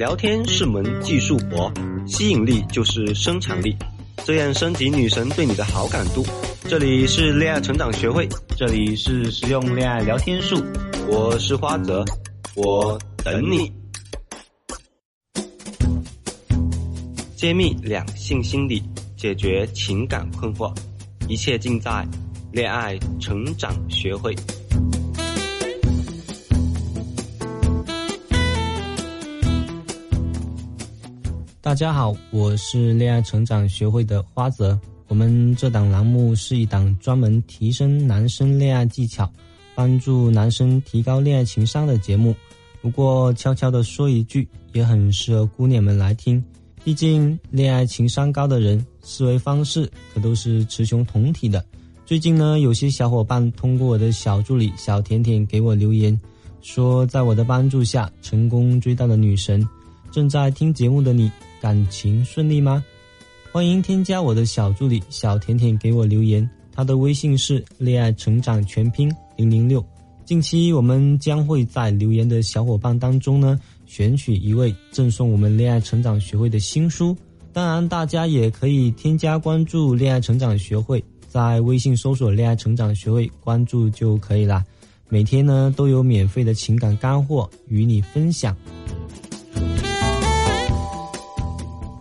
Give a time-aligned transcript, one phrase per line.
[0.00, 1.70] 聊天是门技术活，
[2.06, 3.76] 吸引力就是生产力，
[4.24, 6.24] 这样升级女神对你的好感度。
[6.66, 8.26] 这里是恋爱成长学会，
[8.56, 10.56] 这里是实用恋爱聊天术，
[11.06, 12.02] 我是花泽，
[12.56, 13.70] 我等你。
[17.36, 18.82] 揭秘两性心理，
[19.18, 20.74] 解决情感困惑，
[21.28, 22.08] 一切尽在
[22.52, 24.34] 恋爱成长学会。
[31.70, 34.76] 大家好，我是恋爱成长学会的花泽。
[35.06, 39.32] 我们这档栏目是一档专门提升男生恋爱技巧、
[39.76, 42.34] 帮助男生提高恋爱情商的节目。
[42.82, 46.44] 不过悄悄的说一句，也很适合姑娘们来听。
[46.82, 51.64] 毕竟恋爱情商高的人，思维方式可都是雌雄同体的。
[52.04, 56.20] 最近呢，有些小伙伴通过我的小助理小甜甜给我留言，
[56.62, 59.64] 说在我的帮助下成功追到了女神。
[60.10, 61.30] 正在听节目的你。
[61.60, 62.84] 感情顺利吗？
[63.52, 69.84] 欢迎添加我的小助理小甜甜给我留言，他的微信是恋爱成长全拼零零六。
[70.24, 77.16] 近期我们将会在留言的小伙伴当中呢，选取一位赠送我们恋爱成长学会的新书。
[77.52, 84.64] 当然，大家也可以添加关注恋爱成长学会，在微信搜索恋爱成长学会关注就可以了。
[85.08, 88.56] 每天呢都有免费的情感干货与你分享。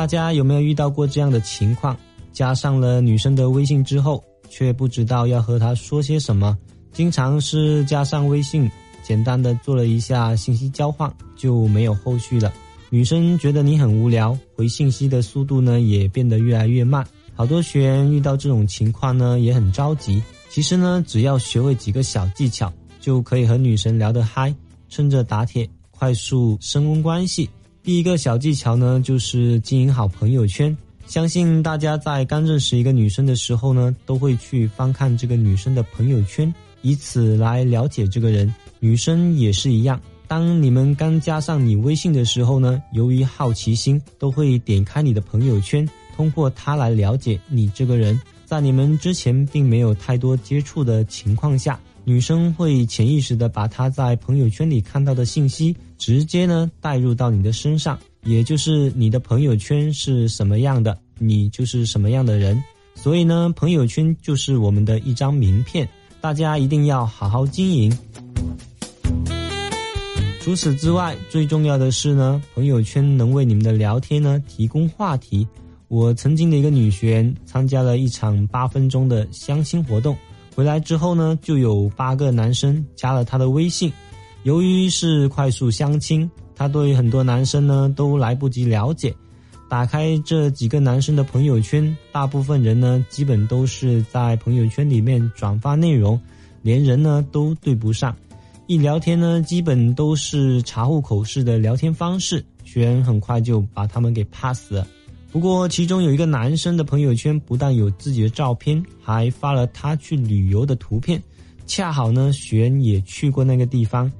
[0.00, 1.94] 大家有没有遇到过这样的情况？
[2.32, 6.56] 加上了女生的微信之后，却不知道要和她说些什么。
[6.90, 8.68] 经常是加上微信，
[9.02, 12.50] 简单的做了一下信息交换，就没有后续了。
[12.88, 17.06] 女生觉得你很无聊，回信息的速度呢也变得越来越慢。
[17.34, 20.22] 好多学员遇到这种情况呢也很着急。
[20.48, 24.54] 其实呢，只要学会几个小技巧，就可以和女神聊得嗨，
[24.88, 27.50] 趁着打铁快速升温关系。
[27.82, 30.76] 第一个小技巧呢，就是经营好朋友圈。
[31.06, 36.52] 相信大家在刚认识一个女生的时候呢，都会去翻看这个女生的朋友圈，
[36.82, 38.54] 以此来了解这个人。
[38.80, 39.98] 女生也是一样，
[40.28, 48.20] 当你们刚加上你微信的时候呢，由于好奇心，都会点开你的朋友圈，通过它来了解你这个人。
[48.44, 51.80] 在你们之前并没有太多接触的情况下。
[52.04, 62.62] 女生会潜意识的把她在朋友圈里看到的信息，直接呢带入到你的身上，也就是你的朋友圈是什么样的，你就是什么样的人。
[62.94, 65.88] 所以呢，朋友圈就是我们的一张名片，
[66.20, 67.96] 大家一定要好好经营。
[70.40, 75.46] 除此之外，最重要的是呢，朋友圈能为你们的聊天呢提供话题。
[75.88, 80.16] 我曾经的一个女学员参加了一场八分钟的相亲活动。
[80.54, 83.92] 回来之后呢，就有八个男生加了他的微信。
[84.42, 89.14] 由于是快速相亲，他对很多男生呢都来不及了解。
[89.68, 96.20] 打开这几个男生的朋友圈，大部分人呢基本都是在朋友圈里面转发内容，
[96.62, 98.16] 连人呢都对不上。
[98.66, 104.86] 一聊天呢，基本都是查户口式的聊天方式，学员很快就把他们给 pass 了。
[105.32, 111.22] 不过，其中有一个男生的朋友圈不但有自己的照片，还发了他去旅游的图片。
[111.66, 114.10] 恰好呢，璇也去过那个地方，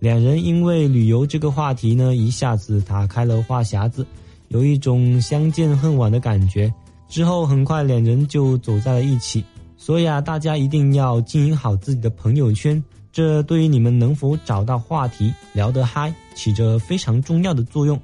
[0.00, 4.04] 两人因为旅游这个话题呢，一下子打开了话匣子，
[4.48, 6.72] 有一种相见恨晚的感觉。
[7.08, 9.44] 之后很快两人就走在了一起。
[9.76, 12.82] 所以啊，大家一定要经营好自己的朋友圈，
[13.12, 17.96] 这对于你们能否找到话题聊得嗨，起着非常重要的作用。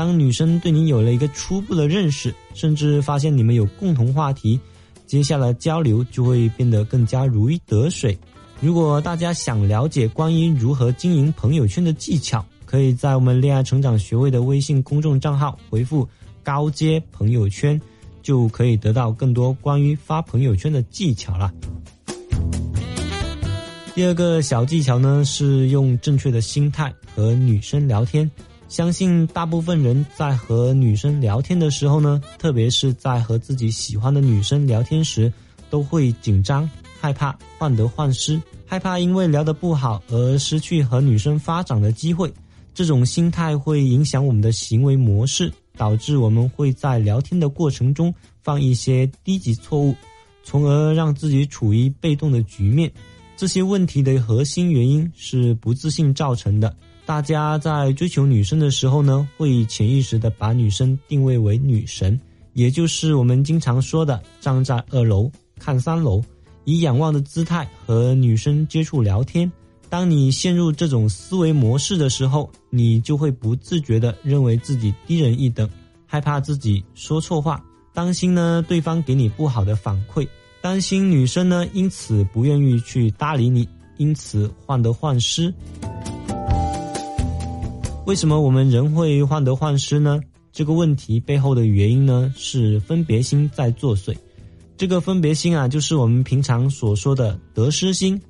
[0.00, 4.58] 当女生对你有了一个初步的认识，甚至发现你们有共同话题，
[5.04, 8.18] 接下来交流就会变得更加如鱼得水。
[8.62, 16.08] 如果大家想了解关于如何经营朋友圈的技巧，可以在我们恋爱成长学会的微信公众账号回复
[16.42, 17.78] “高阶朋友圈”，
[18.24, 21.52] 就可以得到更多关于发朋友圈的技巧了。
[23.94, 28.30] 第二个小技巧呢，是用正确的心态和女生聊天。
[28.70, 35.30] 相信大部分人在和女生聊天的时候呢，特别是在和自己喜欢的女生聊天时，
[35.68, 36.70] 都会紧张、
[37.00, 42.32] 害怕患得患失，害怕因为聊得不好而失去和女生发展的机会。
[42.72, 49.96] 这种心态会影响我们的行为模式，导致我们会在聊天的过程中犯一些低级错误，
[50.44, 52.90] 从而让自己处于被动的局面。
[53.36, 56.72] 这些问题的核心原因是不自信造成的。
[57.10, 62.18] 大家在追求女生的时候呢，会潜意识的把女生定位为女神，
[62.52, 65.28] 也就是我们经常说的站在二楼
[65.58, 66.22] 看三楼，
[66.66, 69.50] 以仰望的姿态和女生接触聊天。
[69.88, 75.68] 当你陷入这种思维模式的时候，你就会不自觉的认为自己低人一等，
[76.06, 77.60] 害怕自己说错话，
[77.92, 80.24] 担心呢对方给你不好的反馈，
[80.62, 85.52] 担心女生呢因此不愿意去搭理你，因此患得患失。
[88.10, 90.18] 为什么我们人会患得患失呢？
[90.50, 94.16] 这个问题背后的原因呢是分别心在作祟。
[94.76, 98.20] 这个分别心啊，就是我们平常所说的得失心。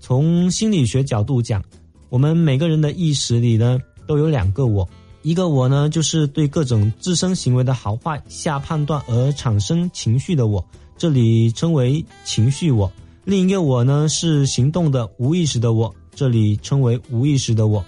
[0.00, 1.62] 从心理学角度讲，
[2.08, 4.88] 我们每个人的意识里呢都有两个我，
[5.20, 10.66] 一个我呢就是对各种自身行为的好坏下判断而产生情绪的我，
[10.96, 12.90] 这里称为情绪我；
[13.26, 17.84] 另一个我呢是行动的无意识的我，这里称为无意识的我。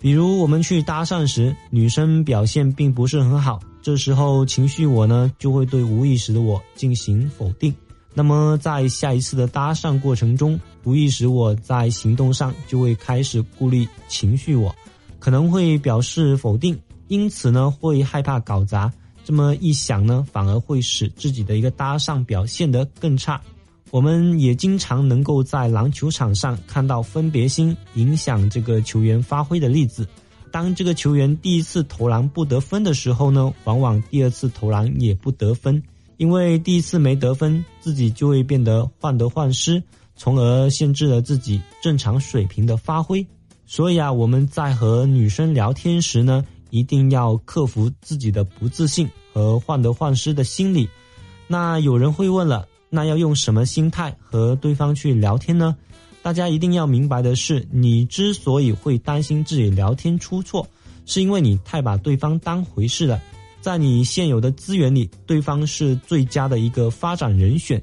[0.00, 3.58] 比如我们去搭讪时，女生表现并不是很好。
[3.82, 7.74] 这时候，情绪我呢就会对无意识的我进行否定。
[8.14, 14.74] 那么，在下一次的搭讪过程中，无意识我在行动上就会开始顾虑情绪我，
[15.18, 16.78] 可能会表示否定，
[17.08, 18.92] 因此呢会害怕搞砸。
[19.24, 23.40] 这么一想呢，反而会使自己的一个搭讪表现得更差。
[23.90, 30.06] 我们也经常能够在篮球场上看到分别心影响这个球员发挥的例子。
[30.50, 35.82] 当这个球员第一次投篮不得分的时候呢，往往第二次投篮也不得分，
[36.16, 39.82] 因为第一次没得分，自己就会变得患得患失，
[40.16, 43.26] 从而限制了自己正常水平的发挥。
[43.66, 50.88] 所以啊，我们在和女生聊天时呢，一定要克服自己的不自信和患得患失的心理。
[51.46, 55.76] 那有人会问了，那要用什么心态和对方去聊天呢？
[56.22, 60.66] 大家一定要明白的是，你之所以会担心自己聊天出错，
[61.06, 63.20] 是因为你太把对方当回事了。
[63.60, 67.80] 在你现有的资源里，对方是最佳的一个发展人选，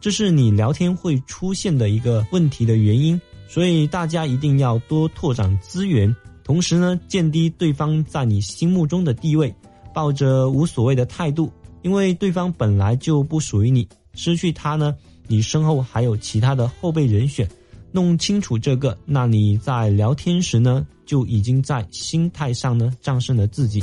[0.00, 3.20] 这是你聊天会出现的一个问题的原因。
[3.48, 9.54] 所以大家一定要多拓展资源，同时呢，降低对方在你心目中的地位，
[9.94, 11.52] 抱着无所谓的态度，
[11.82, 14.94] 因为对方本来就不属于你，失去他呢，
[15.26, 17.48] 你身后还有其他的后备人选。
[17.92, 23.80] 弄清楚这个，那你在聊天时呢，就已经在心态上呢战胜了自己。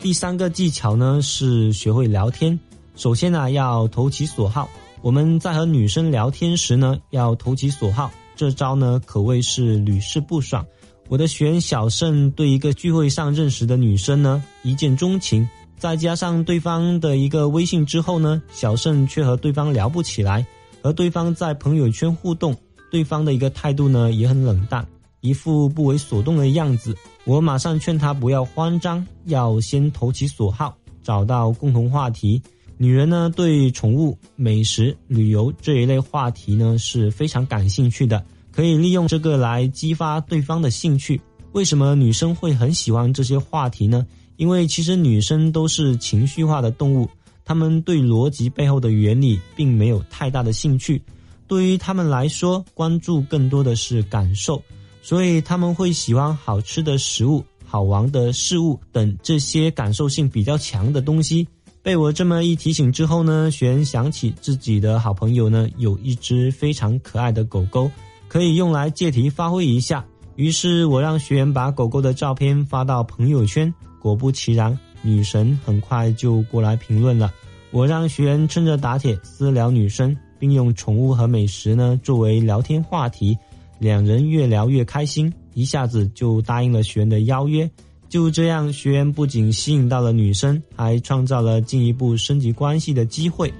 [0.00, 2.58] 第三个技巧呢是学会聊天。
[2.96, 4.70] 首先呢要投其所好。
[5.02, 10.64] 我们在和女生聊天时呢，要投其所好，这招呢可谓是屡试不爽。
[11.08, 15.46] 我的学员小盛对一个聚会上认识的女生呢一见钟情，
[15.78, 20.46] 再加上对方的一个微信之后呢，小盛却和对方聊不起来。
[20.82, 22.54] 和对方在朋友圈互动，
[22.90, 24.86] 对方的一个态度呢也很冷淡，
[25.20, 26.94] 一副不为所动的样子。
[27.24, 32.42] 我马上劝他不要慌张，要先投其所好，找到共同话题。
[32.76, 38.22] 女人呢对宠物、美食、旅游这一类话题呢是非常感兴趣的，
[38.52, 41.18] 可以利用这个来激发对方的兴趣。
[41.52, 44.04] 为什么女生会很喜欢这些话题呢？
[44.36, 47.08] 因为其实女生都是情绪化的动物。
[47.44, 51.02] 她们对逻辑背后的原理并没有太大的兴趣，
[51.46, 54.62] 对于她们来说，关注更多的是感受，
[55.02, 61.46] 所以他们会喜欢好吃的食物、好玩的事物等这些感受性比较强的东西。
[61.82, 67.90] 被我这么一提醒之后呢，学员想起自己的好朋友呢有一只非常可爱的狗狗，
[68.26, 70.02] 可以用来借题发挥一下。
[70.36, 73.72] 于是我让学员把狗狗的照片发到朋友圈，
[74.04, 74.78] 果不其然。
[75.00, 77.32] 女神很快就过来评论了，
[77.70, 83.36] 我让学员趁着打铁私聊女生，并用宠物和美食呢作为聊天话题，
[83.78, 87.70] 两人越聊越开心，一下子就答应了学员的邀约。
[88.10, 93.52] 就这样，学员不仅吸引到了女生，还创造了进一步升级关系的机会。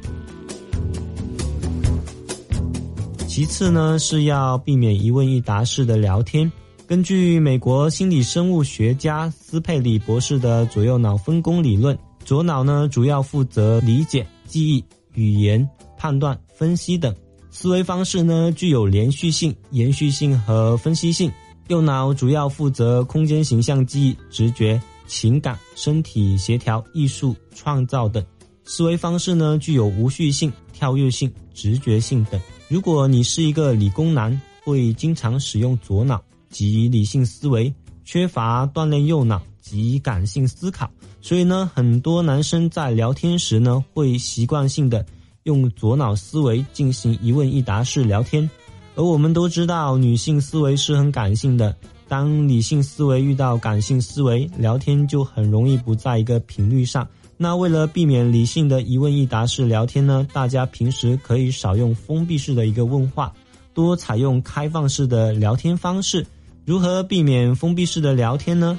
[3.27, 6.51] 其次呢，是要避免一问一答式的聊天。
[6.87, 17.15] 根据美国心理生物学家斯佩里博士的左右脑分工理论，左脑呢主要负责理解、记忆、语言、判断、分析等
[17.51, 21.31] 思维方式呢具有连续性、延续性和分析性；
[21.69, 28.23] 右脑主要负责空间形象记忆、直觉、情感、身体协调、艺术创造等
[28.65, 32.39] 思维方式呢具有无序性、跳跃性、直觉性等。
[32.69, 36.23] 如果你是一个理工男，会经常使用左脑。
[36.55, 40.89] 及理性思维缺乏锻炼右脑及感性思考，
[41.21, 45.05] 所以呢，很多男生在聊天时呢，会习惯性的
[45.43, 48.49] 用左脑思维进行一问一答式聊天。
[48.95, 51.75] 而我们都知道，女性思维是很感性的，
[52.07, 57.09] 当理性思维遇到感性思维，聊天就很容易不在一个频率上。
[57.37, 63.35] 那为了避免理性的一问一答式聊天呢，大家平时可以少用封闭式的一个问话。
[63.73, 66.25] 多采用开放式的聊天方式。
[66.67, 68.79] 如何避免封闭式的聊天呢？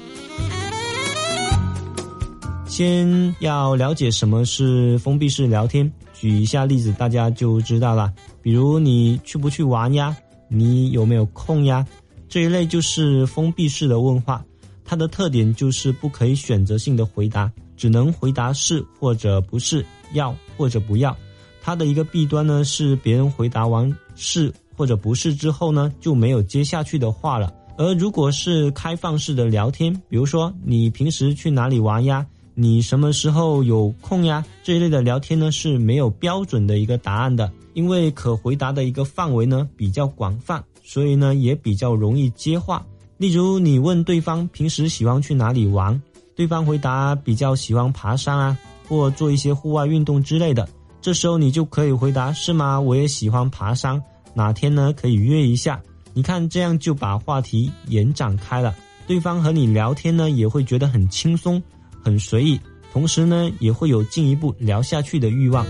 [2.66, 8.12] 先要了解什么是封闭式聊天，举一下例子，大家就知道了。
[8.42, 10.16] 比如你去不去玩呀？
[10.48, 11.86] 你有没有空呀？
[12.28, 14.44] 这一类就是封闭式的问话，
[14.84, 21.16] 它的特点就是不可以选择性的回答，只能回答是或者不是，要或者不要。
[21.62, 27.52] 它的一个弊端呢是，别人回答完是或者不是之后呢，就没有接下去的话了。
[27.78, 32.26] 而如果是开放式的聊天，比如说你平时去哪里玩呀？
[32.54, 34.42] 你什么时候有空呀？
[34.62, 42.82] 这一类的聊天呢是没有标准的一个答案的，因为可回答的一个范围呢比较广泛，所以呢也比较容易接话。
[43.18, 46.00] 例如你问对方平时喜欢去哪里玩，
[46.34, 50.66] 对方回答比较喜欢爬山啊，或做一些户外运动之类的，
[51.02, 52.80] 这时候你就可以回答是吗？
[52.80, 54.02] 我也喜欢爬山，
[54.32, 55.78] 哪天呢可以约一下？
[56.16, 58.74] 你看这样就把话题延展开了，
[59.06, 61.62] 对方和你聊天呢也会觉得很轻松。
[62.02, 62.58] 很随意，
[62.90, 65.66] 同时呢也会有进一步聊下去的欲望。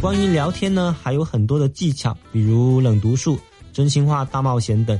[0.00, 3.36] 关于聊天呢，还有很多的技巧，比如冷读术、
[3.72, 4.96] 真心话大冒险等。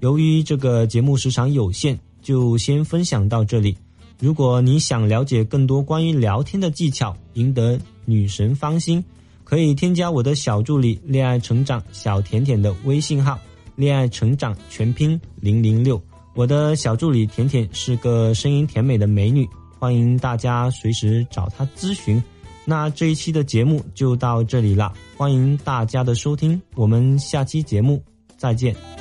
[0.00, 3.74] 由于这个节目时长有限，就先分享到这里。
[4.18, 9.02] 如果你想了解更多关于聊天的技巧，赢得女神芳心，
[9.48, 13.38] 可以添加我的小助理“恋爱成长小甜甜”的微信号
[13.76, 15.98] “恋爱成长全拼零零六”。
[16.36, 22.22] 我的小助理甜甜是个声音甜美的美女，欢迎大家随时找她咨询。
[22.66, 28.02] 那这一期的节目就到这里了，欢迎大家的收听，我们下期节目
[28.36, 28.97] 再见。